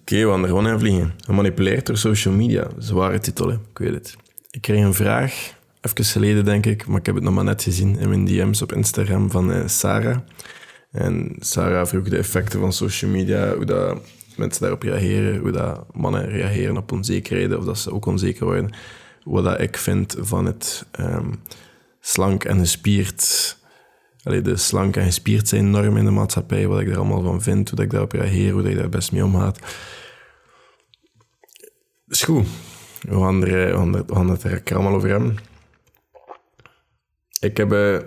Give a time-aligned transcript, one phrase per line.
[0.00, 1.14] Oké, we gaan er gewoon in vliegen.
[1.24, 2.66] Gemanipuleerd door social media.
[2.78, 4.16] Zware titel, ik weet het.
[4.50, 7.62] Ik kreeg een vraag, even geleden denk ik, maar ik heb het nog maar net
[7.62, 10.18] gezien in mijn DM's op Instagram van uh, Sarah.
[10.90, 13.98] En Sarah vroeg de effecten van social media, hoe dat
[14.36, 18.70] mensen daarop reageren, hoe dat mannen reageren op onzekerheden, of dat ze ook onzeker worden.
[19.24, 21.40] Wat dat ik vind van het um,
[22.00, 23.56] slank en gespierd
[24.22, 27.42] allee, de slank en gespierd zijn norm in de maatschappij, wat ik daar allemaal van
[27.42, 29.58] vind, hoe ik daarop reageer, hoe ik daar best mee omgaat.
[32.06, 32.46] Is goed.
[33.00, 35.36] We gaan, er, we gaan het er allemaal over hebben.
[37.40, 37.98] Ik heb uh,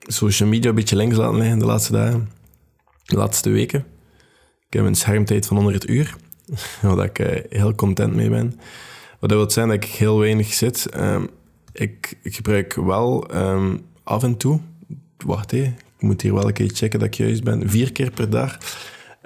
[0.00, 2.30] social media een beetje links laten liggen de laatste dagen.
[3.04, 3.86] De laatste weken.
[4.66, 6.16] Ik heb een schermtijd van 100 uur,
[6.82, 8.60] waar ik uh, heel content mee ben.
[9.20, 10.96] Wat dat wil zijn dat ik heel weinig zit.
[10.96, 11.28] Um,
[11.72, 14.60] ik, ik, gebruik wel um, af en toe
[15.22, 17.68] wacht hé, ik moet hier wel een keer checken dat ik juist ben.
[17.70, 18.58] Vier keer per dag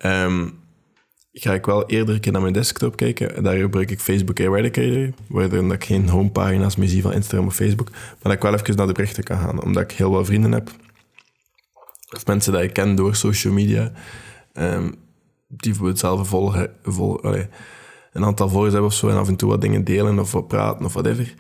[0.04, 0.62] um,
[1.32, 3.42] ga ik wel eerder een keer naar mijn desktop kijken.
[3.42, 7.90] Daar gebruik ik Facebook Eradicator, waardoor ik geen homepagina's meer zie van Instagram of Facebook.
[7.90, 10.52] Maar dat ik wel even naar de berichten kan gaan, omdat ik heel wat vrienden
[10.52, 10.70] heb.
[12.14, 13.92] Of mensen die ik ken door social media,
[14.52, 14.94] um,
[15.48, 17.24] die voor hetzelfde volgen, vol,
[18.12, 20.48] een aantal volgers hebben of zo, en af en toe wat dingen delen of wat
[20.48, 21.34] praten of whatever.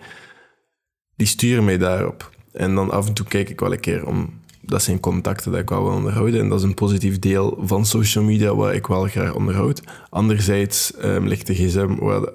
[1.16, 2.32] Die sturen mij daarop.
[2.52, 5.60] En dan af en toe kijk ik wel een keer om dat zijn contacten die
[5.60, 6.40] ik wel wil onderhouden.
[6.40, 9.82] En dat is een positief deel van social media waar ik wel graag onderhoud.
[10.10, 12.28] Anderzijds um, ligt de gsm waar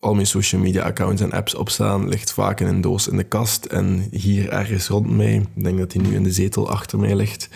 [0.00, 3.16] al mijn social media accounts en apps op staan, ligt vaak in een doos in
[3.16, 3.64] de kast.
[3.64, 7.14] En hier ergens rond mij, ik denk dat hij nu in de zetel achter mij
[7.14, 7.48] ligt,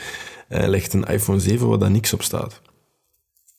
[0.48, 2.60] uh, ligt een iPhone 7 waar daar niks op staat.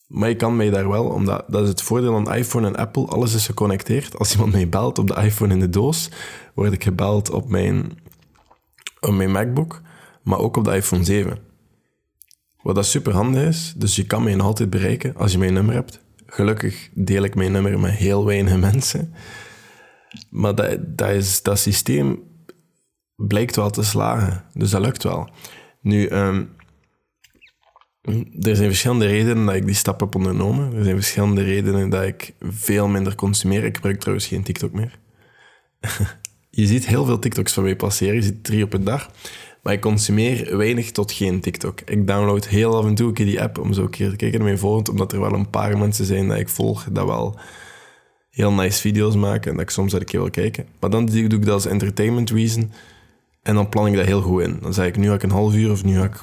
[0.07, 3.05] Maar ik kan mij daar wel, omdat dat is het voordeel van iPhone en Apple,
[3.05, 4.17] alles is geconnecteerd.
[4.17, 6.09] Als iemand mij belt op de iPhone in de doos,
[6.53, 7.91] word ik gebeld op mijn,
[8.99, 9.81] op mijn MacBook
[10.23, 11.37] maar ook op de iPhone 7.
[12.61, 15.53] Wat dat super handig is, dus je kan mij nog altijd bereiken als je mijn
[15.53, 15.99] nummer hebt.
[16.25, 19.13] Gelukkig deel ik mijn nummer met heel weinig mensen.
[20.29, 22.23] Maar dat, dat, is, dat systeem
[23.15, 24.43] blijkt wel te slagen.
[24.53, 25.29] Dus dat lukt wel.
[25.81, 26.49] Nu, um,
[28.39, 30.73] er zijn verschillende redenen dat ik die stap heb ondernomen.
[30.73, 33.63] Er zijn verschillende redenen dat ik veel minder consumeer.
[33.63, 34.99] Ik gebruik trouwens geen TikTok meer.
[36.49, 38.15] je ziet heel veel TikToks van mij passeren.
[38.15, 39.11] Je ziet drie op een dag.
[39.61, 41.81] Maar ik consumeer weinig tot geen TikTok.
[41.81, 44.47] Ik download heel af en toe die app om zo een keer te kijken naar
[44.47, 47.39] mijn volgend, omdat er wel een paar mensen zijn dat ik volg dat wel
[48.29, 50.65] heel nice video's maken en dat ik soms een keer wil kijken.
[50.79, 52.71] Maar dan doe ik dat als entertainment reason
[53.43, 54.57] en dan plan ik dat heel goed in.
[54.61, 56.19] Dan zeg ik, nu ga ik een half uur of nu ga ik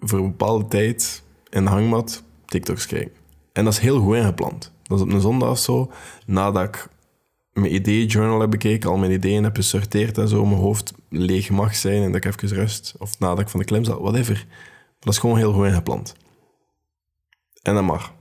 [0.00, 3.12] voor een bepaalde tijd in de hangmat TikToks kijken.
[3.52, 4.72] En dat is heel goed ingepland.
[4.82, 5.90] Dat is op een zondag of zo,
[6.26, 6.88] nadat ik
[7.52, 11.76] mijn ideejournal heb bekeken, al mijn ideeën heb gesorteerd en zo, mijn hoofd leeg mag
[11.76, 12.94] zijn en dat ik even rust.
[12.98, 14.46] Of nadat ik van de klim zat, whatever.
[14.98, 16.14] Dat is gewoon heel goed ingepland.
[17.62, 18.12] En dat mag.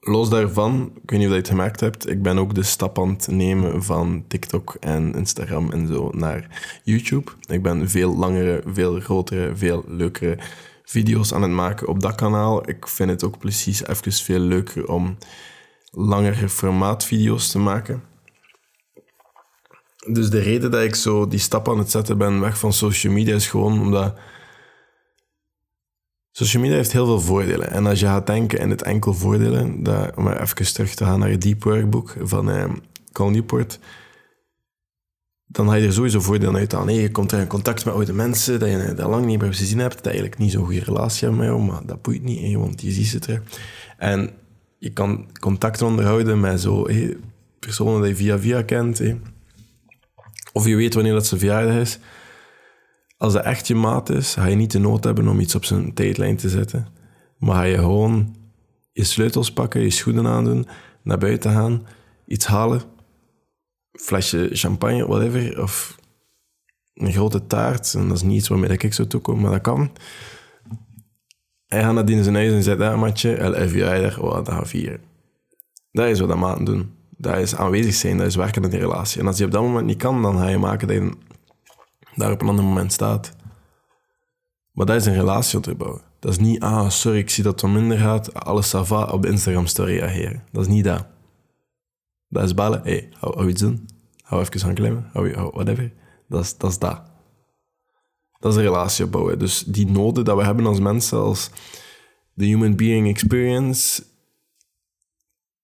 [0.00, 2.98] Los daarvan, ik weet niet of je het gemerkt hebt, ik ben ook de stap
[2.98, 7.30] aan het nemen van TikTok en Instagram en zo naar YouTube.
[7.46, 10.38] Ik ben veel langere, veel grotere, veel leukere
[10.84, 12.68] video's aan het maken op dat kanaal.
[12.68, 15.16] Ik vind het ook precies even veel leuker om
[15.94, 18.02] langere formaatvideo's te maken.
[20.06, 23.12] Dus de reden dat ik zo die stap aan het zetten ben weg van social
[23.12, 24.14] media is gewoon omdat
[26.30, 27.70] social media heeft heel veel voordelen.
[27.70, 31.18] En als je gaat denken in het enkel voordelen, dat, om even terug te gaan
[31.18, 32.64] naar het Deep Work boek van eh,
[33.12, 33.78] Cal Newport,
[35.46, 36.86] dan ga je er sowieso voordelen uit aan.
[36.86, 39.54] Nee, je komt er in contact met oude mensen, dat je dat lang niet meer
[39.54, 42.56] gezien hebt, dat eigenlijk niet zo'n goede relatie hebt met jou, maar dat boeit niet,
[42.56, 43.42] want je ziet ze terug.
[43.98, 44.30] En
[44.84, 46.86] je kan contact onderhouden met zo
[47.58, 49.02] personen die je via via kent.
[50.52, 51.98] Of je weet wanneer dat zijn verjaardag is.
[53.16, 55.64] Als dat echt je maat is, ga je niet de nood hebben om iets op
[55.64, 56.88] zijn tijdlijn te zetten.
[57.38, 58.36] Maar ga je gewoon
[58.92, 60.66] je sleutels pakken, je schoenen aandoen,
[61.02, 61.86] naar buiten gaan,
[62.26, 62.82] iets halen,
[63.92, 65.98] flesje champagne, whatever, of
[66.94, 67.94] een grote taart.
[67.94, 69.90] En dat is niet iets waarmee ik zo toekom, maar dat kan.
[71.74, 75.00] Hij gaat naar zijn huis en zegt, ja, matje, elf verjaardag, oh, dat gaan vieren.
[75.92, 76.94] Dat is wat dat maat doen.
[77.16, 79.20] Dat is aanwezig zijn, dat is werken in die relatie.
[79.20, 81.10] En als je op dat moment niet kan, dan ga je maken dat je
[82.16, 83.36] daar op een ander moment staat.
[84.72, 86.02] Maar dat is een relatie bouwen.
[86.18, 89.28] Dat is niet, ah, sorry, ik zie dat het minder gaat, alles sava op de
[89.28, 90.42] Instagram-story reageren.
[90.52, 91.06] Dat is niet dat.
[92.28, 93.88] Dat is bellen, hey, hou, iets doen.
[94.22, 95.92] Hou even gaan klimmen, hou, hou whatever.
[96.28, 97.02] Dat is, dat is dat.
[98.44, 99.38] Dat is een relatie opbouwen.
[99.38, 101.50] Dus die noden dat we hebben als mensen, als
[102.34, 104.02] de human being experience,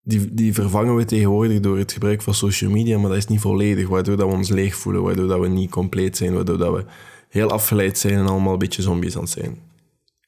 [0.02, 3.40] die, die vervangen we tegenwoordig door het gebruik van social media, maar dat is niet
[3.40, 6.74] volledig, waardoor dat we ons leeg voelen, waardoor dat we niet compleet zijn, waardoor dat
[6.74, 6.84] we
[7.28, 9.58] heel afgeleid zijn en allemaal een beetje zombies aan het zijn.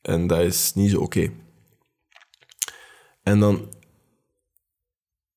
[0.03, 1.33] En dat is niet zo oké.
[3.23, 3.69] En dan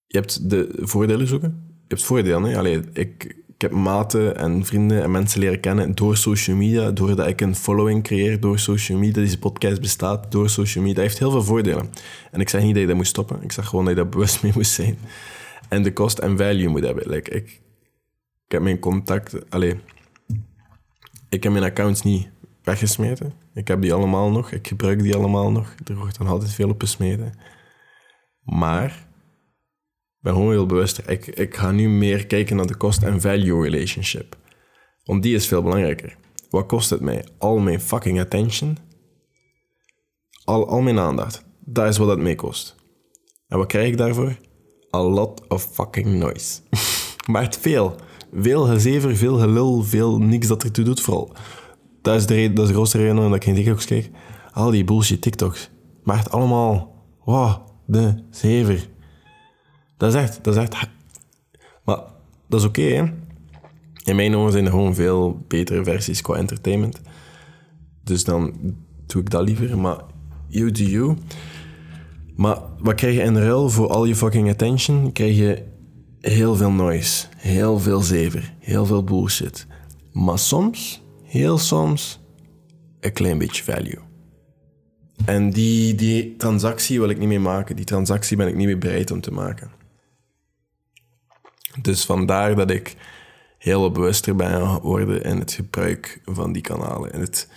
[0.07, 1.49] je hebt de voordelen zoeken.
[1.67, 2.55] Je hebt voordelen.
[2.55, 7.27] Allee, ik, ik heb maten en vrienden en mensen leren kennen door social media, doordat
[7.27, 9.13] ik een following creëer door social media.
[9.13, 10.99] Deze podcast bestaat door social media.
[10.99, 11.89] Dat heeft heel veel voordelen.
[12.31, 13.43] En ik zeg niet dat je dat moet stoppen.
[13.43, 14.97] Ik zeg gewoon dat je daar bewust mee moet zijn.
[15.69, 17.09] En de cost en value moet hebben.
[17.09, 17.61] Like, ik,
[18.47, 19.49] heb mijn contact...
[19.49, 19.79] Allee,
[21.29, 22.29] ik heb mijn accounts niet
[22.63, 23.33] weggesmeten.
[23.53, 24.51] Ik heb die allemaal nog.
[24.51, 25.75] Ik gebruik die allemaal nog.
[25.85, 27.33] Er wordt dan altijd veel op gesmeten.
[28.43, 29.07] Maar
[30.25, 31.01] ben gewoon heel bewust.
[31.07, 34.37] Ik, ik ga nu meer kijken naar de cost en value relationship.
[35.03, 36.17] Want die is veel belangrijker.
[36.49, 37.25] Wat kost het mij?
[37.37, 38.77] Al mijn fucking attention.
[40.43, 41.45] Al, al mijn aandacht.
[41.59, 42.75] Dat is wat het mij kost.
[43.47, 44.37] En wat krijg ik daarvoor?
[44.95, 46.61] A lot of fucking noise.
[47.31, 47.95] maar het veel.
[48.33, 51.35] Veel gezever, veel gelul, veel niks dat ertoe doet vooral.
[52.01, 54.09] Dat is de, dat is de grootste reden dat ik geen TikToks kijk.
[54.51, 55.69] Al die bullshit TikToks.
[56.03, 56.93] Maar het allemaal...
[57.23, 58.93] Wow, de zever.
[59.97, 60.43] Dat is echt...
[60.43, 60.89] Dat is echt...
[61.83, 61.99] Maar
[62.47, 63.03] dat is oké, hè.
[64.03, 67.01] In mijn ogen zijn er gewoon veel betere versies qua entertainment.
[68.03, 68.53] Dus dan
[69.05, 69.77] doe ik dat liever.
[69.77, 69.97] Maar
[70.47, 71.17] you do you.
[72.35, 75.11] Maar wat krijg je in ruil voor al je fucking attention?
[75.11, 75.63] Krijg je
[76.19, 79.67] heel veel noise, heel veel zever, heel veel bullshit.
[80.11, 82.19] Maar soms, heel soms,
[82.99, 83.99] een klein beetje value.
[85.25, 87.75] En die, die transactie wil ik niet meer maken.
[87.75, 89.71] Die transactie ben ik niet meer bereid om te maken.
[91.81, 92.95] Dus vandaar dat ik
[93.57, 97.11] heel bewuster ben geworden in het gebruik van die kanalen.
[97.11, 97.49] In het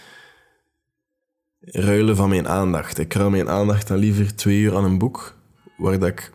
[1.60, 2.98] ruilen van mijn aandacht.
[2.98, 5.36] Ik ruil mijn aandacht dan liever twee uur aan een boek,
[5.76, 6.32] waar dat ik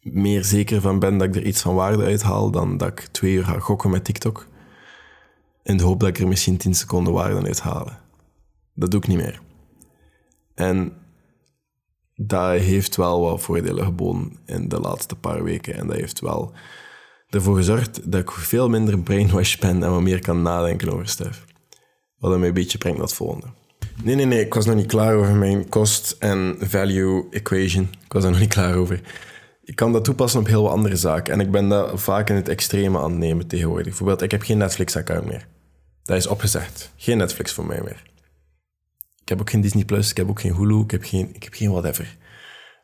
[0.00, 3.32] meer zeker van ben dat ik er iets van waarde uithaal dan dat ik twee
[3.32, 4.48] uur ga gokken met TikTok.
[5.62, 7.90] In de hoop dat ik er misschien 10 seconden waarde uit haal.
[8.74, 9.40] Dat doe ik niet meer.
[10.54, 10.92] En
[12.14, 15.74] dat heeft wel wat voordelen geboden in de laatste paar weken.
[15.74, 16.52] En dat heeft wel
[17.30, 21.44] ervoor gezorgd dat ik veel minder brainwash ben en wat meer kan nadenken over stuff.
[22.18, 23.46] Wat mij een beetje brengt het volgende.
[24.02, 24.40] Nee, nee, nee.
[24.40, 27.88] Ik was nog niet klaar over mijn cost en value equation.
[28.04, 29.00] Ik was er nog niet klaar over.
[29.64, 31.32] Ik kan dat toepassen op heel wat andere zaken.
[31.32, 33.86] En ik ben dat vaak in het extreme aan het nemen tegenwoordig.
[33.86, 35.46] Bijvoorbeeld, ik heb geen Netflix-account meer.
[36.02, 36.92] Dat is opgezegd.
[36.96, 38.02] Geen Netflix voor mij meer.
[39.22, 41.42] Ik heb ook geen Disney+, Plus, ik heb ook geen Hulu, ik heb geen, ik
[41.42, 42.16] heb geen whatever.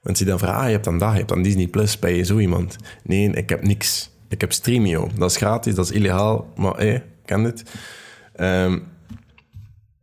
[0.02, 2.14] Mensen die dan vragen, ah, je hebt dan dat, je hebt dan Disney+, Plus, ben
[2.14, 2.76] je zo iemand?
[3.02, 4.10] Nee, ik heb niks.
[4.28, 5.08] Ik heb Streamio.
[5.18, 7.62] Dat is gratis, dat is illegaal, maar hé, ken dit.
[8.40, 8.88] Um,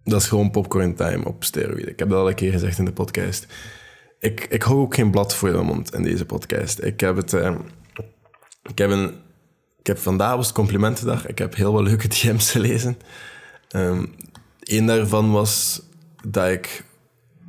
[0.03, 1.89] dat is gewoon popcorn time op steroïden.
[1.89, 3.47] Ik heb dat al een keer gezegd in de podcast.
[4.19, 6.83] Ik, ik hou ook geen blad voor de mond in deze podcast.
[6.83, 7.33] Ik heb het...
[7.33, 7.55] Uh,
[8.69, 9.21] ik heb een...
[9.79, 11.27] Ik heb vandaag was complimentendag.
[11.27, 12.97] Ik heb heel wat leuke DM's gelezen.
[13.75, 14.15] Um,
[14.59, 15.81] een daarvan was
[16.27, 16.83] dat ik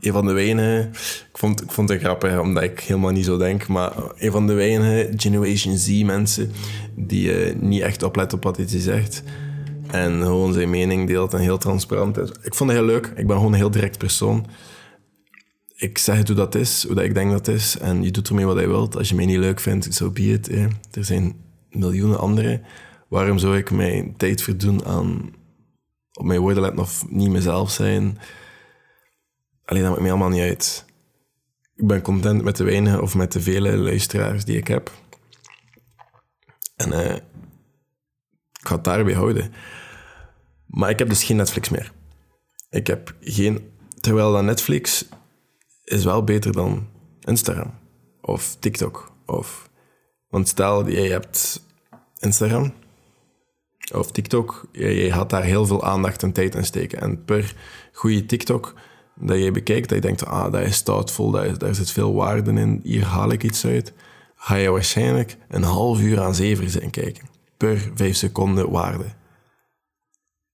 [0.04, 0.88] een van de weinigen...
[1.30, 4.46] Ik vond, ik vond het grappig, omdat ik helemaal niet zo denk, maar een van
[4.46, 6.52] de weinige Generation Z mensen
[6.96, 9.22] die uh, niet echt opletten op wat hij zegt
[9.94, 12.30] en gewoon zijn mening deelt en heel transparant is.
[12.42, 13.06] Ik vond het heel leuk.
[13.06, 14.46] Ik ben gewoon een heel direct persoon.
[15.76, 17.78] Ik zeg het hoe dat is, hoe dat ik denk dat is.
[17.78, 18.96] En je doet ermee wat je wilt.
[18.96, 20.40] Als je mij niet leuk vindt, zo so be.
[20.90, 21.34] Er zijn
[21.70, 22.62] miljoenen anderen.
[23.08, 25.32] Waarom zou ik mijn tijd verdoen aan
[26.12, 28.18] op mijn woorden letten of niet mezelf zijn?
[29.64, 30.84] Alleen dat maakt mij allemaal niet uit.
[31.74, 34.92] Ik ben content met de weinige of met de vele luisteraars die ik heb.
[36.76, 37.14] En uh,
[38.60, 39.52] ik ga het daarbij houden.
[40.66, 41.92] Maar ik heb dus geen Netflix meer.
[42.70, 43.72] Ik heb geen...
[44.00, 45.08] Terwijl dat Netflix
[45.84, 46.88] is wel beter dan
[47.20, 47.74] Instagram
[48.20, 49.12] of TikTok.
[49.26, 49.70] Of,
[50.28, 51.62] want stel, jij hebt
[52.18, 52.74] Instagram
[53.92, 57.00] of TikTok, jij, had daar heel veel aandacht en tijd in steken.
[57.00, 57.54] En per
[57.92, 58.74] goede TikTok
[59.14, 62.52] dat jij bekijkt, dat je denkt, ah, dat is stoutvol, daar, daar zit veel waarde
[62.52, 63.92] in, hier haal ik iets uit,
[64.36, 67.28] ga je waarschijnlijk een half uur aan zeven zijn kijken.
[67.56, 69.04] Per vijf seconden waarde.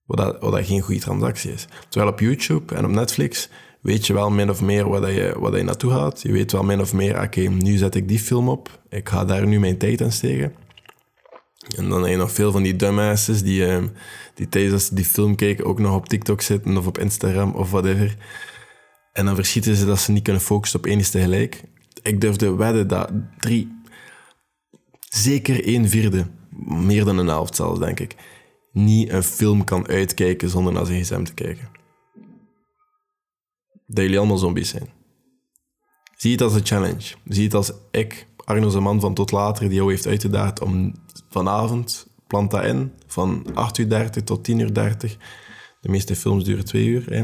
[0.04, 1.66] Wat, dat, wat dat geen goede transactie is.
[1.88, 3.48] Terwijl op YouTube en op Netflix
[3.80, 6.22] weet je wel min of meer dat je, dat je naartoe gaat.
[6.22, 8.80] Je weet wel min of meer, oké, nu zet ik die film op.
[8.88, 10.54] Ik ga daar nu mijn tijd aan steken.
[11.76, 13.82] En dan heb je nog veel van die dumbasses die, uh,
[14.34, 18.16] die tijdens die film kijken ook nog op TikTok zitten of op Instagram of whatever.
[19.12, 21.62] En dan verschieten ze dat ze niet kunnen focussen op één is tegelijk.
[22.02, 23.80] Ik durfde wedden dat drie,
[25.08, 26.26] zeker één vierde,
[26.66, 28.16] meer dan een helft zelfs, denk ik,
[28.72, 31.68] niet een film kan uitkijken zonder naar zijn gsm te kijken.
[33.86, 34.88] Dat jullie allemaal zombies zijn.
[36.16, 37.14] Zie het als een challenge.
[37.24, 40.94] Zie het als ik, Arno man van Tot Later, die jou heeft uitgedaagd om
[41.28, 45.16] vanavond, plant dat in, van 8 uur 30 tot 10 uur 30.
[45.80, 47.04] De meeste films duren 2 uur.
[47.08, 47.22] Hè.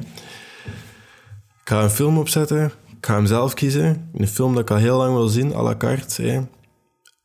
[1.67, 2.65] Ik ga een film opzetten.
[2.97, 4.11] Ik ga hem zelf kiezen.
[4.15, 6.49] Een film dat ik al heel lang wil zien, à la carte.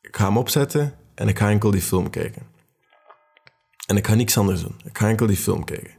[0.01, 2.41] Ik ga hem opzetten en ik ga enkel die film kijken.
[3.87, 4.75] En ik ga niks anders doen.
[4.83, 5.91] Ik ga enkel die film kijken.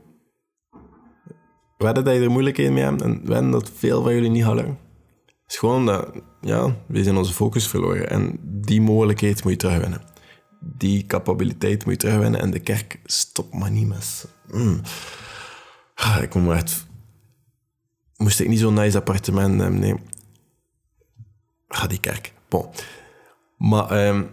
[1.79, 4.79] Wedden dat je er moeilijkheden mee hebt en wedden dat veel van jullie niet lukken.
[5.27, 6.09] Het is gewoon dat,
[6.41, 8.11] ja, we zijn onze focus verloren.
[8.11, 10.03] En die mogelijkheid moet je terugwinnen.
[10.61, 12.41] Die capabiliteit moet je terugwinnen.
[12.41, 14.27] En de kerk, stop maar niet.
[14.49, 14.81] Mm.
[15.95, 16.91] Ah, ik kom echt...
[18.23, 19.95] Moest ik niet zo'n nice appartement hebben, nee.
[21.69, 22.33] Ga die kerk.
[22.49, 22.67] Bon.
[23.59, 24.25] Maar ehm,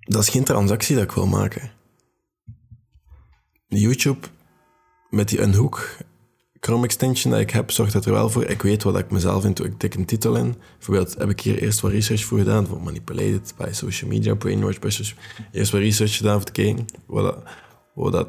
[0.00, 1.70] dat is geen transactie dat ik wil maken.
[3.66, 4.26] YouTube
[5.10, 5.96] met die een hoek
[6.60, 8.44] Chrome extension dat ik heb, zorgt dat er wel voor.
[8.44, 10.54] Ik weet wat ik mezelf in Ik tik een titel in.
[10.76, 12.66] Bijvoorbeeld heb ik hier eerst wat research voor gedaan.
[12.66, 15.18] Voor Manipulated by Social Media, Brainwash by social
[15.52, 17.44] Eerst wat research gedaan voor te kijken wat,
[17.94, 18.28] dat, dat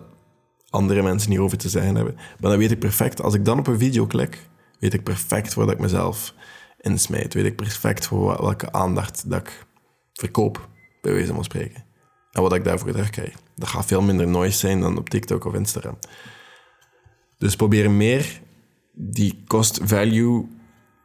[0.76, 2.16] andere mensen hierover te zeggen hebben.
[2.16, 4.40] Maar dan weet ik perfect, als ik dan op een video klik,
[4.80, 6.34] weet ik perfect waar ik mezelf
[6.80, 7.34] insmijt.
[7.34, 9.66] Weet ik perfect voor welke aandacht dat ik
[10.14, 10.70] verkoop,
[11.02, 11.84] bij wijze van spreken.
[12.32, 13.34] En wat ik daarvoor terugkrijg.
[13.56, 15.98] Dat gaat veel minder noise zijn dan op TikTok of Instagram.
[17.38, 18.42] Dus probeer meer
[18.94, 20.48] die cost-value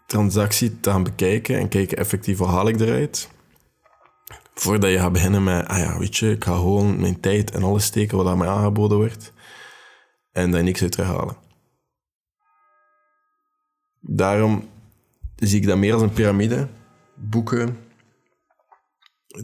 [0.06, 3.30] transactie te gaan bekijken en kijken effectief wat haal ik eruit.
[4.54, 7.62] Voordat je gaat beginnen met, ah ja, weet je, ik ga gewoon mijn tijd en
[7.62, 9.32] alles steken wat aan mij aangeboden wordt
[10.32, 11.36] en daar niks uit terughalen.
[14.00, 14.68] Daarom
[15.36, 16.68] zie ik dat meer als een piramide.
[17.14, 17.78] Boeken,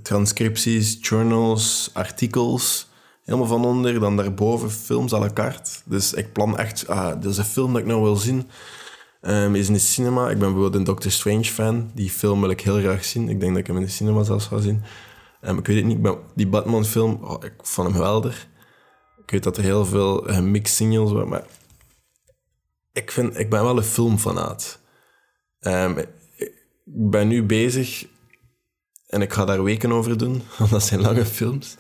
[0.03, 2.89] transcripties, journals, artikels
[3.27, 4.01] helemaal van onder.
[4.01, 5.71] Dan daarboven films à la carte.
[5.85, 6.89] Dus ik plan echt...
[6.89, 8.49] Ah, is een film dat ik nou wil zien.
[9.21, 10.23] Um, is in de cinema.
[10.23, 11.91] Ik ben bijvoorbeeld een Doctor Strange fan.
[11.95, 13.29] Die film wil ik heel graag zien.
[13.29, 14.83] Ik denk dat ik hem in de cinema zelfs ga zien.
[15.43, 18.49] Um, ik weet het niet, die Batman film, oh, ik vond hem geweldig.
[19.27, 21.45] Ik weet dat er heel veel gemixed signals waren, maar...
[22.93, 24.81] Ik, vind, ik ben wel een filmfanaat.
[25.61, 26.11] Um, ik
[26.85, 28.07] ben nu bezig
[29.07, 31.77] en ik ga daar weken over doen, want dat zijn lange films.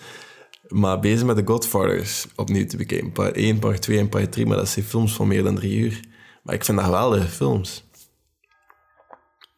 [0.69, 3.13] Maar bezig met The Godfathers opnieuw te bekijken.
[3.13, 5.79] Part 1, part 2 en part 3, maar dat zijn films van meer dan drie
[5.79, 6.01] uur.
[6.43, 7.85] Maar ik vind dat geweldige films.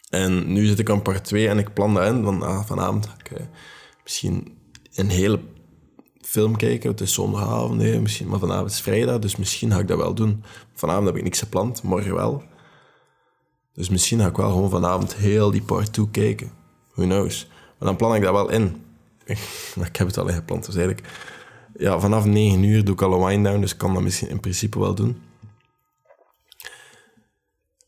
[0.08, 2.22] En nu zit ik aan part 2 en ik plan dat in.
[2.22, 3.46] Van, ah, vanavond ga ik uh,
[4.02, 4.58] misschien
[4.94, 5.40] een hele
[6.28, 6.90] film kijken.
[6.90, 10.14] Het is zondagavond, nee, misschien, maar vanavond is vrijdag, dus misschien ga ik dat wel
[10.14, 10.44] doen.
[10.74, 12.42] Vanavond heb ik niks gepland, morgen wel.
[13.74, 16.50] Dus misschien ga ik wel gewoon vanavond heel die part 2 kijken.
[16.94, 17.46] Who knows?
[17.78, 18.82] Maar dan plan ik dat wel in.
[19.88, 21.08] ik heb het al gepland, dus eigenlijk...
[21.78, 24.40] Ja, vanaf 9 uur doe ik al een wind-down, dus ik kan dat misschien in
[24.40, 25.22] principe wel doen.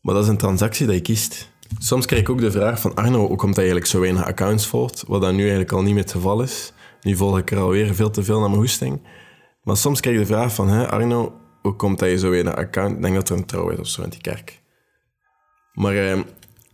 [0.01, 1.49] Maar dat is een transactie dat je kiest.
[1.79, 4.65] Soms krijg ik ook de vraag van Arno, hoe komt hij eigenlijk zo weinig accounts
[4.67, 5.03] volgt?
[5.07, 6.73] Wat dan nu eigenlijk al niet meer het geval is.
[7.01, 9.01] Nu volg ik er alweer veel te veel naar mijn hoesting.
[9.63, 12.95] Maar soms krijg ik de vraag van, Arno, hoe komt hij zo weinig account?
[12.95, 14.61] Ik denk dat er een trouw is of zo in die kerk.
[15.73, 16.19] Maar eh,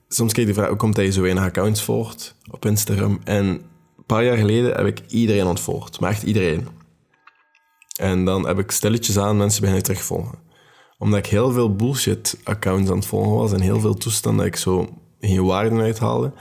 [0.07, 3.19] soms krijg ik de vraag, hoe komt hij zo weinig accounts volgt op Instagram?
[3.23, 3.61] En
[4.07, 5.99] paar jaar geleden heb ik iedereen ontvolgd.
[5.99, 6.67] Maar echt iedereen.
[7.99, 10.39] En dan heb ik stilletjes aan mensen beginnen terugvolgen.
[10.97, 14.59] Omdat ik heel veel bullshit-accounts aan het volgen was en heel veel toestanden dat ik
[14.59, 16.33] zo geen waarden uithaalde.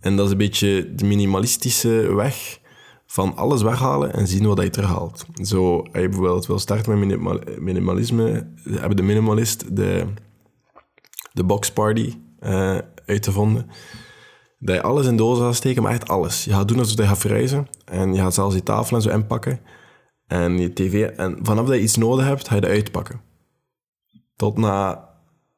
[0.00, 2.58] En dat is een beetje de minimalistische weg
[3.06, 5.26] van alles weghalen en zien wat je terughaalt.
[5.42, 7.18] Zo, als je bijvoorbeeld wil starten met
[7.60, 10.06] minimalisme, hebben de minimalist de,
[11.32, 13.70] de box party uh, uitgevonden
[14.58, 16.44] dat je alles in dozen gaat steken, maar echt alles.
[16.44, 17.68] Je gaat doen alsof je gaat verrijzen.
[17.84, 19.60] En je gaat zelfs die tafel en zo inpakken.
[20.26, 21.08] En je tv.
[21.08, 23.20] En vanaf dat je iets nodig hebt, ga je dat uitpakken.
[24.36, 25.08] Tot na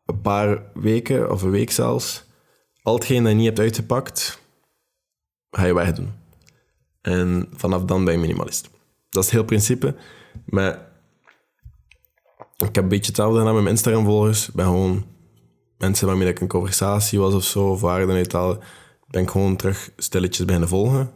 [0.04, 2.24] een paar weken, of een week zelfs,
[2.82, 4.42] al hetgeen dat je niet hebt uitgepakt,
[5.50, 6.12] ga je wegdoen.
[7.08, 8.70] En vanaf dan ben je minimalist.
[9.10, 9.94] Dat is het heel principe.
[10.44, 10.72] Maar
[12.56, 14.52] ik heb een beetje hetzelfde gedaan mijn Instagram-volgers.
[14.52, 15.06] Ben gewoon
[15.78, 18.58] mensen waarmee ik een conversatie was of zo, of waarden uithalen
[19.06, 21.12] ben ik gewoon terug stilletjes beginnen volgen.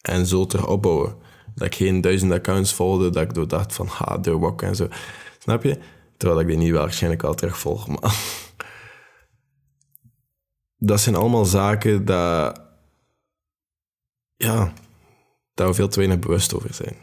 [0.00, 1.16] En zo terug opbouwen.
[1.54, 4.88] Dat ik geen duizend accounts volgde, dat ik door dacht van, ha, wok en zo.
[5.38, 5.78] Snap je?
[6.16, 7.88] Terwijl ik die niet waarschijnlijk al terugvolg.
[7.88, 8.10] Maar
[10.90, 12.60] dat zijn allemaal zaken dat...
[14.36, 14.72] Ja,
[15.60, 16.96] daar we veel te weinig bewust over zijn.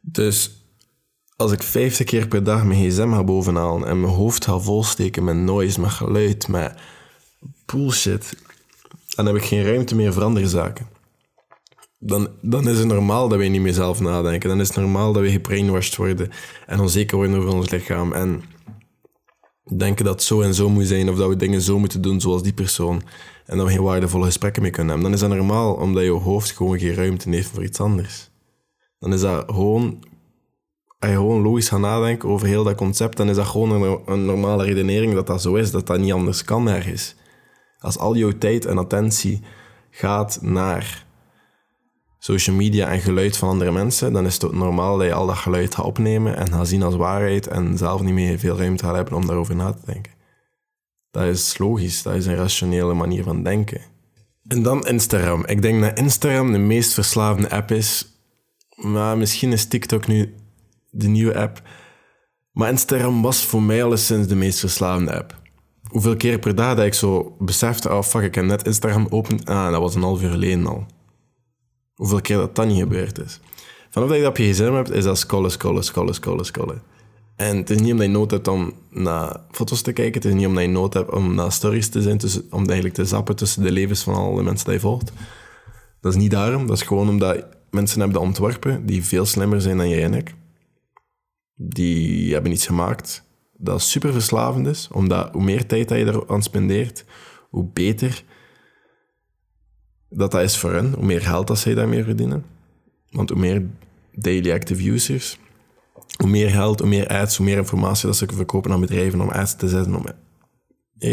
[0.00, 0.50] Dus
[1.36, 5.24] als ik 50 keer per dag mijn gsm ga bovenhalen en mijn hoofd ga volsteken
[5.24, 6.74] met noise, met geluid, met
[7.66, 8.36] bullshit,
[9.08, 10.86] dan heb ik geen ruimte meer voor andere zaken.
[11.98, 14.48] Dan, dan is het normaal dat wij niet meer zelf nadenken.
[14.48, 16.30] Dan is het normaal dat we gebrainwashed worden
[16.66, 18.12] en onzeker worden over ons lichaam.
[18.12, 18.42] En
[19.76, 22.20] denken dat het zo en zo moet zijn, of dat we dingen zo moeten doen
[22.20, 23.02] zoals die persoon.
[23.50, 25.10] En we geen waardevolle gesprekken mee kunnen hebben.
[25.10, 28.30] Dan is dat normaal, omdat je hoofd gewoon geen ruimte heeft voor iets anders.
[28.98, 30.04] Dan is dat gewoon
[30.98, 34.24] als je gewoon logisch gaat nadenken over heel dat concept, dan is dat gewoon een,
[34.24, 37.14] normale redenering dat dat zo is, dat dat niet anders kan ergens.
[37.78, 39.42] Als al jouw tijd en attentie
[39.90, 41.06] gaat naar
[42.18, 45.36] social media en geluid van andere mensen, dan is het normaal dat je al dat
[45.36, 48.94] geluid gaat opnemen en gaat zien als waarheid en zelf niet meer veel ruimte gaat
[48.94, 50.19] hebben om daarover na te denken.
[51.10, 53.80] Dat is logisch, dat is een rationele manier van denken.
[54.46, 55.46] En dan Instagram.
[55.46, 58.06] Ik denk dat Instagram de meest verslavende app is.
[58.76, 60.34] Maar misschien is TikTok nu
[60.90, 61.62] de nieuwe app.
[62.52, 65.38] Maar Instagram was voor mij alleszins de meest verslavende app.
[65.88, 69.46] Hoeveel keer per dag dat ik zo besefte, oh fuck, ik heb net Instagram opend.
[69.46, 70.86] Ah, dat was een half uur geleden al.
[71.94, 73.40] Hoeveel keer dat dat niet gebeurd is.
[73.90, 76.82] Vanaf dat je dat op je gsm hebt, is dat scrollen, scrollen, scrollen, scrollen, scrollen.
[77.40, 80.14] En het is niet omdat je nood hebt om naar foto's te kijken.
[80.14, 82.18] Het is niet omdat je nood hebt om naar stories te zijn.
[82.18, 85.12] Tussen, om eigenlijk te zappen tussen de levens van alle mensen die je volgt.
[86.00, 86.66] Dat is niet daarom.
[86.66, 90.14] Dat is gewoon omdat mensen hebben dat ontworpen die veel slimmer zijn dan jij en
[90.14, 90.34] ik.
[91.54, 93.22] Die hebben iets gemaakt
[93.56, 94.88] dat super verslavend is.
[94.92, 97.04] Omdat hoe meer tijd dat je er aan spendeert,
[97.50, 98.24] hoe beter
[100.08, 100.92] dat dat is voor hen.
[100.94, 102.44] Hoe meer geld dat zij daarmee verdienen.
[103.10, 103.66] Want hoe meer
[104.12, 105.38] daily active users
[106.20, 109.28] hoe meer geld, hoe meer ads, hoe meer informatie dat ze verkopen aan bedrijven om
[109.28, 109.94] ads te zetten.
[109.94, 110.04] Om...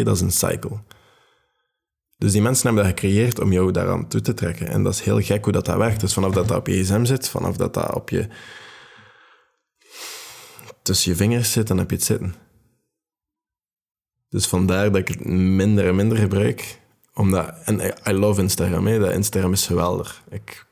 [0.04, 0.84] Dat is een cycle.
[2.18, 4.68] Dus die mensen hebben dat gecreëerd om jou daaraan toe te trekken.
[4.68, 6.00] En dat is heel gek hoe dat, dat werkt.
[6.00, 8.28] Dus vanaf dat dat op je gsm zit, vanaf dat dat op je...
[10.82, 12.36] tussen je vingers zit, dan heb je het zitten.
[14.30, 16.80] Dus vandaar dat ik het minder en minder gebruik.
[17.14, 18.88] Omdat, en I love Instagram.
[18.88, 19.00] Hè.
[19.00, 20.24] Dat Instagram is geweldig.
[20.30, 20.66] Ik,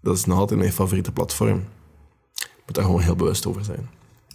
[0.00, 1.64] dat is nog altijd mijn favoriete platform
[2.68, 3.88] moet daar gewoon heel bewust over zijn.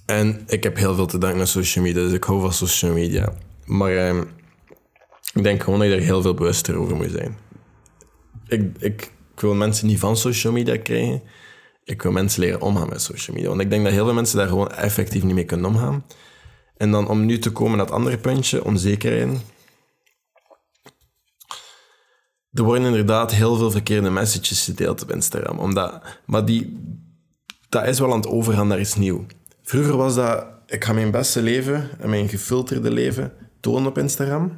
[0.06, 2.94] En ik heb heel veel te danken aan social media, dus ik hou van social
[2.94, 3.34] media.
[3.66, 4.24] Maar ehm,
[5.34, 7.38] ik denk gewoon dat je er heel veel bewuster over moet zijn.
[8.48, 11.22] Ik, ik, wil mensen niet van social media krijgen.
[11.84, 13.50] Ik wil mensen leren omgaan met social media.
[13.50, 16.06] Want ik denk dat heel veel mensen daar gewoon effectief niet mee kunnen omgaan.
[16.78, 19.42] En dan om nu te komen naar het andere puntje, onzekerheid.
[22.52, 25.60] Er worden inderdaad heel veel verkeerde messages gedeeld op Instagram.
[25.60, 26.78] Omdat, maar die,
[27.74, 29.24] dat is wel aan het overgaan naar iets nieuws.
[29.64, 34.58] Vroeger was dat, ik ga mijn beste leven en mijn gefilterde leven tonen op Instagram.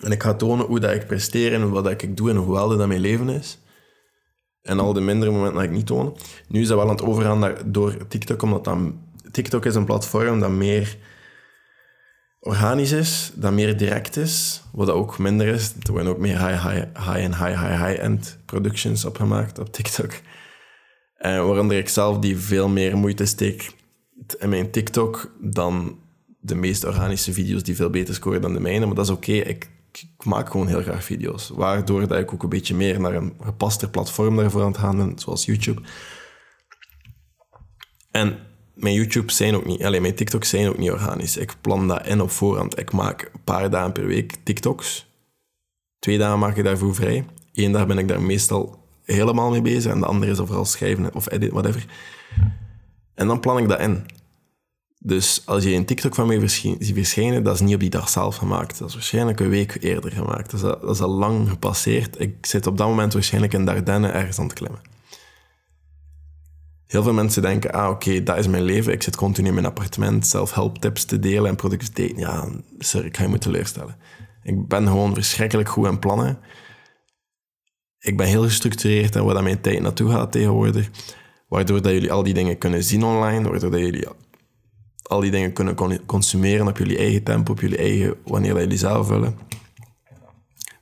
[0.00, 2.46] En ik ga tonen hoe dat ik presteer en wat dat ik doe en hoe
[2.46, 3.58] geweldig dat mijn leven is.
[4.62, 6.16] En al de mindere momenten dat ik niet toon.
[6.48, 9.84] Nu is dat wel aan het overgaan naar, door TikTok, omdat dan, TikTok is een
[9.84, 10.96] platform dat meer
[12.40, 15.72] organisch is, dat meer direct is, wat dat ook minder is.
[15.82, 20.12] Er worden ook meer high, high, high en high, high, high-end productions opgemaakt op TikTok.
[21.18, 23.74] Uh, waaronder ik zelf die veel meer moeite steek
[24.38, 25.98] in mijn TikTok dan
[26.40, 28.86] de meest organische video's die veel beter scoren dan de mijne.
[28.86, 29.32] Maar dat is oké.
[29.32, 29.72] Ik,
[30.24, 31.48] maak gewoon heel graag video's.
[31.48, 34.96] Waardoor dat ik ook een beetje meer naar een gepaster platform daarvoor aan het gaan
[34.96, 35.80] ben, zoals YouTube.
[38.10, 38.38] En
[38.74, 41.36] mijn YouTube zijn ook niet, alleen mijn TikToks zijn ook niet organisch.
[41.36, 42.78] Ik plan dat in op voorhand.
[42.78, 45.06] Ik maak een paar dagen per week TikToks.
[45.98, 47.26] Twee dagen maak ik daarvoor vrij.
[47.54, 49.92] Eén dag ben ik daar meestal helemaal mee bezig.
[49.92, 51.86] En de andere is overal schrijven of edit, whatever.
[53.14, 54.06] En dan plan ik dat in.
[54.98, 58.08] Dus als je een TikTok van mij ziet verschijnen, dat is niet op die dag
[58.08, 58.78] zelf gemaakt.
[58.78, 60.50] Dat is waarschijnlijk een week eerder gemaakt.
[60.50, 62.20] Dus dat, dat is al lang gepasseerd.
[62.20, 64.80] Ik zit op dat moment waarschijnlijk in Dardenne ergens aan het klimmen.
[66.86, 68.92] Heel veel mensen denken, ah oké, dat is mijn leven.
[68.92, 72.18] Ik zit continu in mijn appartement zelf tips te delen en productiviteit.
[72.18, 73.96] Ja, sorry, ik ga je moeten teleurstellen.
[74.42, 76.38] Ik ben gewoon verschrikkelijk goed aan plannen
[78.04, 80.90] ik ben heel gestructureerd en waar dat mijn tijd naartoe gaat tegenwoordig.
[81.48, 84.06] Waardoor dat jullie al die dingen kunnen zien online, waardoor dat jullie
[85.02, 89.08] al die dingen kunnen consumeren op jullie eigen tempo, op jullie eigen, wanneer jullie zelf
[89.08, 89.38] willen.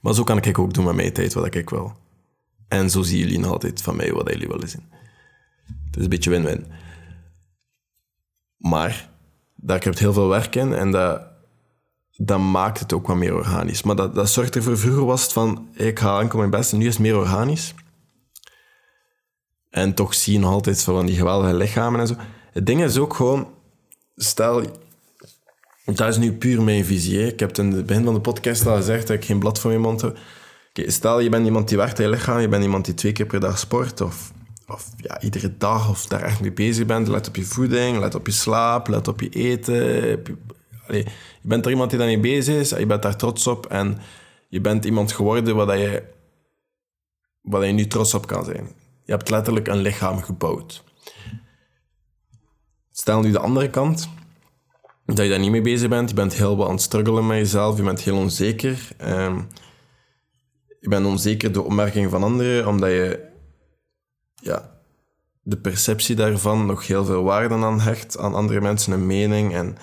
[0.01, 1.97] Maar zo kan ik ook doen met mijn tijd wat ik wil.
[2.69, 4.91] En zo zien jullie altijd van mij wat jullie willen zien.
[5.87, 6.67] Het is een beetje win-win.
[8.57, 9.11] Maar
[9.57, 11.32] daar heb heel veel werk in en dat
[12.17, 13.83] dat maakt het ook wat meer organisch.
[13.83, 16.79] Maar dat, dat zorgt ervoor, vroeger was het van, ik ga enkel mijn best en
[16.79, 17.75] nu is het meer organisch.
[19.71, 22.15] En toch zie je nog altijd van die geweldige lichamen en zo.
[22.53, 23.49] Het ding is ook gewoon,
[24.17, 24.63] stel,
[25.85, 27.27] dat is nu puur mijn visie.
[27.27, 29.71] Ik heb in het begin van de podcast al gezegd dat ik geen blad voor
[29.71, 30.19] mijn mond heb.
[30.73, 33.27] stel, je bent iemand die werkt aan je lichaam, je bent iemand die twee keer
[33.27, 34.33] per dag sport, of,
[34.67, 37.09] of ja, iedere dag, of daar echt mee bezig bent.
[37.09, 40.23] Let op je voeding, let op je slaap, let op je eten,
[40.89, 41.07] je
[41.43, 43.99] bent er iemand die daarmee bezig is, je bent daar trots op en
[44.49, 46.03] je bent iemand geworden waar je,
[47.41, 48.69] waar je nu trots op kan zijn.
[49.05, 50.85] Je hebt letterlijk een lichaam gebouwd.
[52.91, 54.09] Stel nu de andere kant,
[55.07, 56.09] dat je daar niet mee bezig bent.
[56.09, 58.89] Je bent heel wat aan het struggelen met jezelf, je bent heel onzeker.
[58.97, 59.41] Ehm,
[60.81, 63.29] je bent onzeker door opmerkingen van anderen, omdat je
[64.35, 64.81] ja,
[65.43, 69.77] de perceptie daarvan nog heel veel waarde aan hecht, aan andere mensen een mening en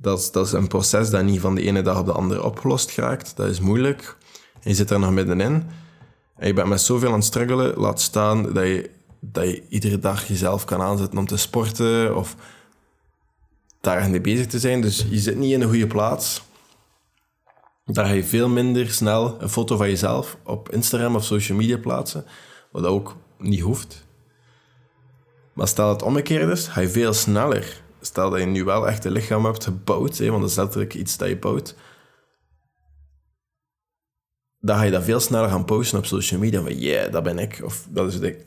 [0.00, 2.96] dat is, dat een proces dat niet van de ene dag op de andere opgelost
[2.96, 3.36] raakt.
[3.36, 4.16] Dat is moeilijk.
[4.60, 5.66] Je zit daar nog middenin.
[6.36, 9.98] En je bent met zoveel aan het struggelen, laat staan dat je, dat je iedere
[9.98, 12.36] dag jezelf kan aanzetten om te sporten of
[13.80, 14.80] daar mee bezig te zijn.
[14.80, 16.42] Dus je zit niet in een goede plaats.
[17.84, 21.78] Daar ga je veel minder snel een foto van jezelf op Instagram of social media
[21.78, 22.24] plaatsen,
[22.72, 24.06] wat ook niet hoeft.
[25.52, 27.82] Maar stel het omgekeerd is, ga je veel sneller.
[28.00, 30.94] Stel dat je nu wel echt een lichaam hebt gebouwd, hè, want dat is letterlijk
[30.94, 31.74] iets dat je bouwt.
[34.58, 36.60] Dan ga je dat veel sneller gaan posten op social media.
[36.60, 37.60] Van, yeah, dat ben ik.
[37.64, 38.46] Of dat is ik.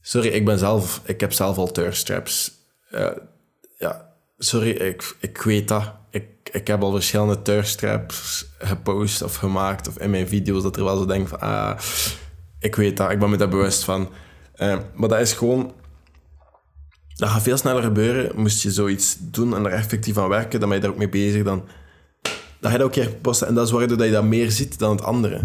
[0.00, 1.00] Sorry, ik ben zelf...
[1.04, 2.52] Ik heb zelf al thirst straps.
[2.90, 3.10] Uh,
[3.78, 5.94] ja, sorry, ik, ik weet dat.
[6.10, 9.88] Ik, ik heb al verschillende thirst straps gepost of gemaakt.
[9.88, 11.40] Of in mijn video's dat er wel zo denk van...
[11.40, 11.78] Ah,
[12.58, 13.10] ik weet dat.
[13.10, 14.10] Ik ben me daar bewust van.
[14.56, 15.74] Uh, maar dat is gewoon
[17.22, 18.40] dat gaat veel sneller gebeuren.
[18.40, 21.08] Moest je zoiets doen en er effectief aan werken, dan ben je daar ook mee
[21.08, 21.42] bezig.
[21.42, 21.64] Dan,
[22.60, 23.46] ga je dat ook keer posten.
[23.46, 25.40] En dat is waardoor dat je dat meer ziet dan het andere.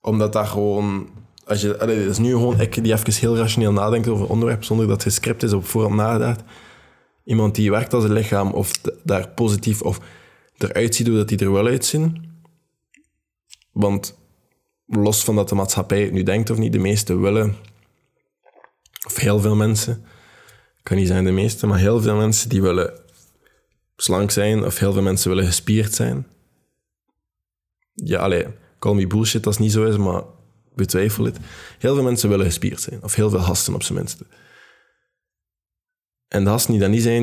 [0.00, 1.08] Omdat dat gewoon...
[1.44, 4.30] Als je, allee, dat is nu gewoon ik die even heel rationeel nadenkt over een
[4.30, 6.42] onderwerp, zonder dat het script is op voorhand nagedacht.
[7.24, 8.72] Iemand die werkt als een lichaam, of
[9.04, 10.00] daar positief of
[10.56, 12.30] eruit ziet hoe dat die er wel uitzien.
[13.72, 14.18] Want
[14.86, 17.56] los van dat de maatschappij het nu denkt of niet, de meesten willen,
[19.06, 20.04] of heel veel mensen,
[20.88, 23.00] kan niet zijn de meeste, maar heel veel mensen die willen
[23.96, 26.26] slank zijn of heel veel mensen willen gespierd zijn.
[27.94, 28.46] Ja, allee,
[28.78, 30.22] call me bullshit als het niet zo is, maar
[30.74, 31.38] betwijfel het.
[31.78, 34.26] Heel veel mensen willen gespierd zijn, of heel veel hasten op zijn minste.
[36.28, 37.22] En de hasten die dat niet zijn,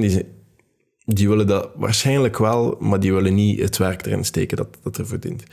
[1.06, 4.98] die, willen dat waarschijnlijk wel, maar die willen niet het werk erin steken dat, dat
[4.98, 5.44] er verdient.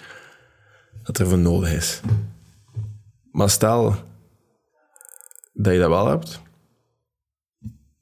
[1.02, 2.00] Dat er voor nodig is.
[3.30, 3.94] Maar stel
[5.52, 6.40] dat je dat wel hebt,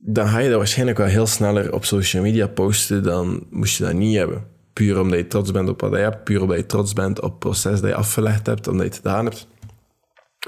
[0.02, 3.84] dan ga je dat waarschijnlijk wel heel sneller op social media posten dan moest je
[3.84, 4.46] dat niet hebben.
[4.72, 7.30] Puur omdat je trots bent op wat je hebt, puur omdat je trots bent op
[7.30, 9.46] het proces dat je afgelegd hebt, omdat je het gedaan hebt.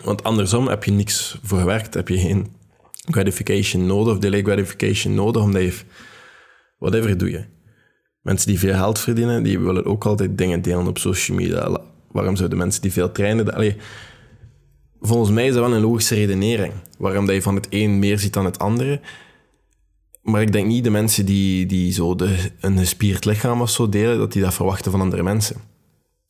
[0.04, 2.46] Want andersom heb je niks voor gewerkt, heb je geen
[3.10, 5.74] gratification nodig of delay gratification nodig, omdat je...
[6.78, 7.44] Whatever doe je.
[8.22, 11.80] Mensen die veel geld verdienen, die willen ook altijd dingen delen op social media.
[12.10, 13.54] Waarom zouden mensen die veel trainen...
[13.54, 13.76] Allee,
[15.00, 16.72] volgens mij is dat wel een logische redenering.
[16.98, 19.00] Waarom dat je van het een meer ziet dan het andere.
[20.22, 23.88] Maar ik denk niet de mensen die, die zo de, een gespierd lichaam of zo
[23.88, 25.56] delen, dat die dat verwachten van andere mensen.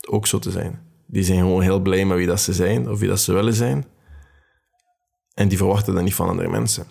[0.09, 0.81] Ook zo te zijn.
[1.07, 3.55] Die zijn gewoon heel blij met wie dat ze zijn, of wie dat ze willen
[3.55, 3.85] zijn.
[5.35, 6.87] En die verwachten dat niet van andere mensen.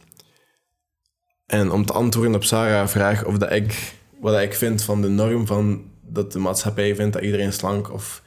[1.45, 5.09] En om te antwoorden op Sarah's vraag of dat ik, wat ik vind van de
[5.09, 8.23] norm van dat de maatschappij vindt dat iedereen slank of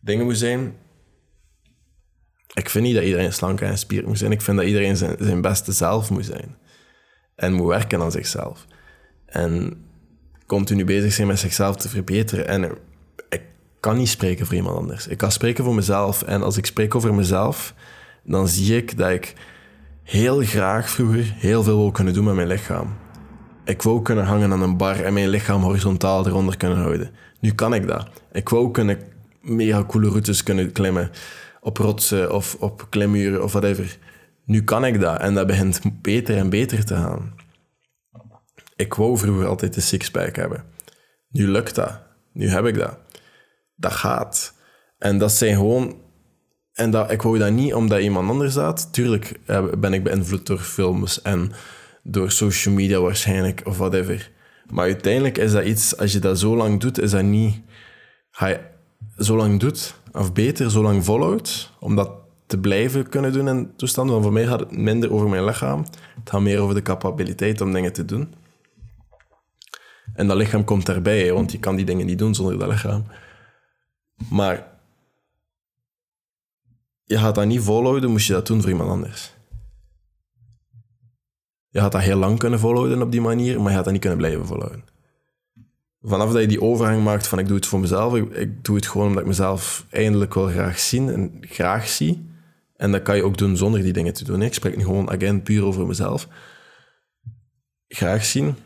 [0.00, 0.76] dingen moet zijn.
[2.54, 4.32] Ik vind niet dat iedereen slank en gespierd moet zijn.
[4.32, 6.56] Ik vind dat iedereen zijn, zijn beste zelf moet zijn
[7.40, 8.66] en moet werken aan zichzelf.
[9.26, 9.84] En
[10.46, 12.48] continu bezig zijn met zichzelf te verbeteren.
[12.48, 12.64] En
[13.28, 13.42] ik
[13.80, 15.06] kan niet spreken voor iemand anders.
[15.06, 16.22] Ik kan spreken voor mezelf.
[16.22, 17.74] En als ik spreek over mezelf,
[18.24, 19.34] dan zie ik dat ik
[20.02, 22.96] heel graag vroeger heel veel wil kunnen doen met mijn lichaam.
[23.64, 27.10] Ik wou kunnen hangen aan een bar en mijn lichaam horizontaal eronder kunnen houden.
[27.40, 28.08] Nu kan ik dat.
[28.32, 28.98] Ik wou kunnen
[29.40, 31.10] mega coole routes kunnen klimmen.
[31.60, 33.98] Op rotsen of op klimmuren of whatever.
[34.50, 37.34] Nu kan ik dat en dat begint beter en beter te gaan.
[38.76, 40.64] Ik wou vroeger altijd een sixpack hebben.
[41.28, 42.00] Nu lukt dat.
[42.32, 42.98] Nu heb ik dat.
[43.76, 44.54] Dat gaat.
[44.98, 45.96] En dat zijn gewoon...
[46.72, 48.92] En dat, ik wou dat niet omdat iemand anders dat.
[48.92, 51.52] Tuurlijk eh, ben ik beïnvloed door films en
[52.02, 54.30] door social media waarschijnlijk of whatever.
[54.66, 57.60] Maar uiteindelijk is dat iets, als je dat zo lang doet, is dat niet...
[58.30, 58.60] Ga je
[59.16, 62.19] zo lang doet, of beter, zo lang volhoudt, omdat
[62.50, 64.12] te blijven kunnen doen in toestanden.
[64.12, 65.84] Want voor mij gaat het minder over mijn lichaam.
[66.14, 68.34] Het gaat meer over de capabiliteit om dingen te doen.
[70.14, 73.04] En dat lichaam komt daarbij, want je kan die dingen niet doen zonder dat lichaam.
[74.30, 74.78] Maar
[77.04, 79.34] je gaat dat niet volhouden, moest je dat doen voor iemand anders.
[81.68, 84.02] Je gaat dat heel lang kunnen volhouden op die manier, maar je gaat dat niet
[84.02, 84.84] kunnen blijven volhouden.
[86.02, 88.76] Vanaf dat je die overgang maakt van ik doe het voor mezelf, ik, ik doe
[88.76, 92.29] het gewoon omdat ik mezelf eindelijk wel graag zien en graag zie,
[92.80, 94.42] en dat kan je ook doen zonder die dingen te doen.
[94.42, 96.28] Ik spreek nu gewoon again puur over mezelf.
[97.88, 98.56] Graag zien.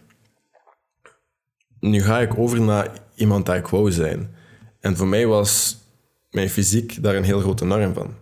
[1.81, 4.35] Nu ga ik over naar iemand dat ik wou zijn.
[4.81, 5.77] En voor mij was
[6.31, 8.15] mijn fysiek daar een heel grote norm van.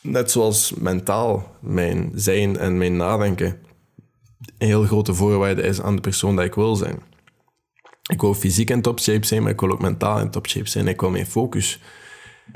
[0.00, 3.58] Net zoals mentaal, mijn zijn en mijn nadenken
[4.58, 7.02] een heel grote voorwaarde is aan de persoon dat ik wil zijn.
[8.10, 10.68] Ik wil fysiek in top shape zijn, maar ik wil ook mentaal in top shape
[10.68, 10.88] zijn.
[10.88, 11.80] Ik wil mijn focus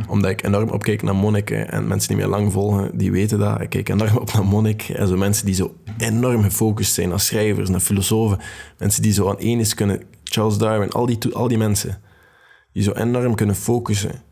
[0.08, 3.60] omdat ik enorm opkeek naar monniken en mensen die mij lang volgen, die weten dat.
[3.60, 7.26] Ik kijk enorm op naar monnik en zo mensen die zo enorm gefocust zijn, als
[7.26, 8.38] schrijvers, naar filosofen,
[8.78, 12.00] mensen die zo aan één is kunnen, Charles Darwin, al die, al die mensen,
[12.72, 14.22] die zo enorm kunnen focussen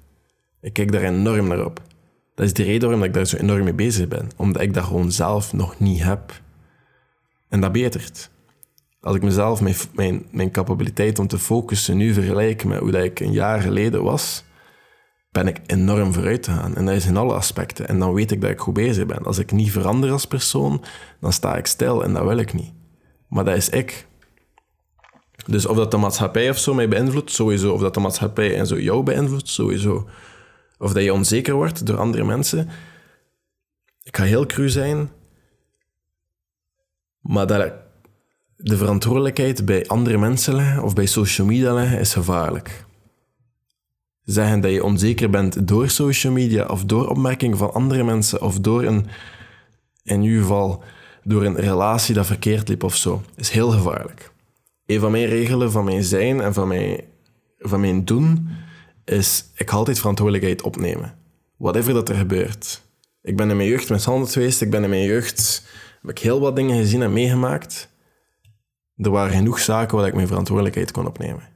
[0.61, 1.83] Ik kijk daar enorm naar op.
[2.35, 4.29] Dat is de reden waarom ik daar zo enorm mee bezig ben.
[4.37, 6.43] Omdat ik dat gewoon zelf nog niet heb.
[7.49, 8.31] En dat betert.
[9.01, 13.05] Als ik mezelf, mijn, mijn, mijn capabiliteit om te focussen nu vergelijk met hoe dat
[13.05, 14.45] ik een jaar geleden was,
[15.35, 16.77] ben ik enorm vooruit gegaan.
[16.77, 17.89] En dat is in alle aspecten.
[17.89, 19.23] En dan weet ik dat ik goed bezig ben.
[19.23, 20.85] Als ik niet verander als persoon,
[21.21, 22.73] dan sta ik stil en dat wil ik niet.
[23.29, 24.07] Maar dat is ik.
[25.47, 27.73] Dus of dat de maatschappij of zo mij beïnvloedt, sowieso.
[27.73, 30.09] Of dat de maatschappij en zo jou beïnvloedt, sowieso.
[30.79, 32.69] Of dat je onzeker wordt door andere mensen.
[34.03, 35.11] Ik ga heel cru zijn.
[37.21, 37.73] Maar dat
[38.57, 42.85] de verantwoordelijkheid bij andere mensen leggen of bij social media leggen is gevaarlijk.
[44.25, 48.59] Zeggen dat je onzeker bent door social media of door opmerkingen van andere mensen of
[48.59, 49.07] door een,
[50.03, 50.83] in geval,
[51.23, 54.33] door een relatie dat verkeerd liep of zo, is heel gevaarlijk.
[54.87, 57.01] Een van mijn regelen van mijn zijn en van mijn,
[57.59, 58.49] van mijn doen
[59.05, 61.15] is, ik ga altijd verantwoordelijkheid opnemen.
[61.57, 62.83] Whatever dat er gebeurt.
[63.23, 65.67] Ik ben in mijn jeugd mishandeld geweest, ik ben in mijn jeugd,
[66.01, 67.89] heb ik heel wat dingen gezien en meegemaakt.
[68.97, 71.49] Er waren genoeg zaken waar ik mijn verantwoordelijkheid kon opnemen.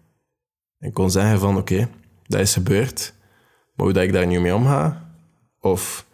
[0.79, 1.89] En kon zeggen van, oké,
[2.29, 3.15] dat is gebeurd,
[3.75, 5.11] maar hoe dat ik daar nu mee omga,
[5.61, 6.07] of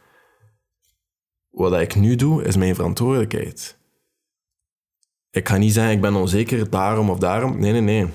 [1.50, 3.76] wat dat ik nu doe, is mijn verantwoordelijkheid.
[5.30, 7.58] Ik ga niet zeggen, ik ben onzeker daarom of daarom.
[7.60, 8.06] Nee, nee, nee.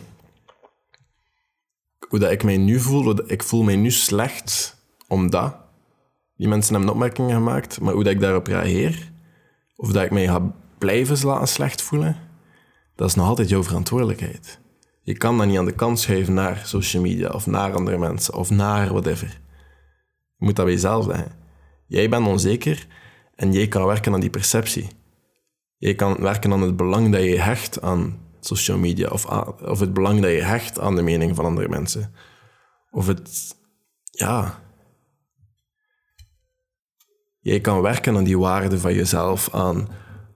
[2.08, 5.56] Hoe dat ik mij nu voel, ik voel mij nu slecht omdat
[6.36, 9.12] die mensen hebben opmerkingen gemaakt, maar hoe dat ik daarop reageer,
[9.76, 12.18] of dat ik mij ga blijven laten slecht voelen,
[12.96, 14.60] dat is nog altijd jouw verantwoordelijkheid.
[15.10, 18.34] Je kan dat niet aan de kant schuiven naar social media of naar andere mensen
[18.34, 19.28] of naar whatever.
[20.38, 21.32] Je moet dat bij jezelf leggen.
[21.88, 22.88] Jij bent onzeker
[23.36, 24.88] en jij kan werken aan die perceptie.
[25.78, 29.26] Jij kan werken aan het belang dat je hecht aan social media of,
[29.62, 32.14] of het belang dat je hecht aan de mening van andere mensen.
[32.92, 33.56] Of het,
[34.04, 34.62] ja.
[37.40, 39.88] Jij kan werken aan die waarde van jezelf, aan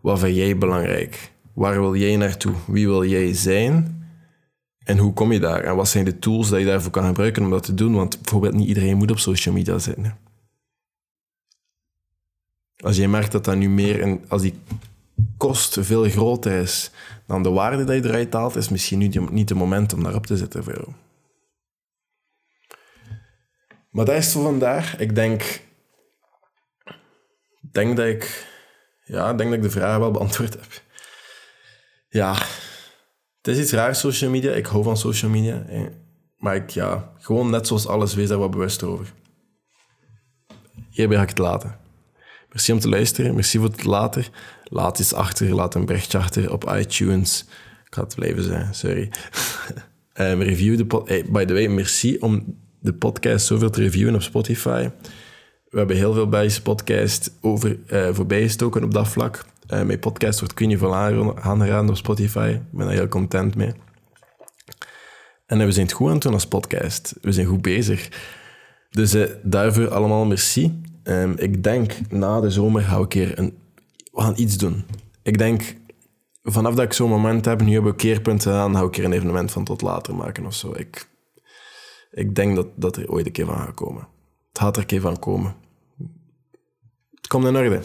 [0.02, 1.32] wat vind jij belangrijk?
[1.54, 2.54] Waar wil jij naartoe?
[2.68, 4.02] Wie wil jij zijn?
[4.84, 5.64] En hoe kom je daar?
[5.64, 7.94] En wat zijn de tools dat je daarvoor kan gebruiken om dat te doen?
[7.94, 10.18] Want bijvoorbeeld niet iedereen moet op social media zitten.
[12.78, 14.60] Als je merkt dat dat nu meer, en als die
[15.38, 16.92] kost veel groter is
[17.28, 20.26] dan de waarde die je eruit haalt, is misschien nu niet het moment om daarop
[20.26, 20.88] te zitten voor jou.
[23.90, 24.98] Maar dat is voor vandaag.
[24.98, 25.62] Ik denk,
[27.72, 28.48] denk dat ik,
[29.04, 30.82] ja, denk dat ik de vraag wel beantwoord heb.
[32.10, 32.38] Ja,
[33.44, 34.52] het is iets raars, social media.
[34.52, 35.66] Ik hou van social media.
[36.38, 39.14] Maar ik, ja, gewoon net zoals alles, wees daar wat bewust over.
[40.90, 41.78] Hierbij ga ik het laten.
[42.50, 43.36] Merci om te luisteren.
[43.36, 44.30] Merci voor het later.
[44.64, 45.56] Laat iets achter.
[45.56, 47.46] Laat een berichtje achter op iTunes.
[47.86, 49.12] Ik ga het blijven zijn, sorry.
[50.14, 54.22] um, review de pod by the way, merci om de podcast zoveel te reviewen op
[54.22, 54.90] Spotify.
[55.70, 59.46] We hebben heel veel Belgische podcast over, uh, voorbij gestoken op dat vlak.
[59.74, 62.60] Uh, mijn podcast wordt kun je veel aangeraden op Spotify.
[62.62, 63.74] Ik ben daar heel content mee.
[65.46, 67.16] En we zijn het goed aan het doen als podcast.
[67.22, 68.10] We zijn goed bezig.
[68.90, 70.82] Dus uh, daarvoor allemaal merci.
[71.04, 73.58] Um, ik denk, na de zomer ga ik een keer een...
[74.12, 74.86] We gaan iets doen.
[75.22, 75.76] Ik denk,
[76.44, 79.14] vanaf dat ik zo'n moment heb, nu hebben we keerpunten aan, ga ik keer een
[79.14, 80.74] evenement van tot later maken of zo.
[80.76, 81.08] Ik,
[82.12, 84.08] ik denk dat, dat er ooit een keer van gaat komen.
[84.50, 85.56] Het gaat er een keer van komen.
[87.12, 87.80] Het komt in orde.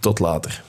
[0.00, 0.66] Tot later.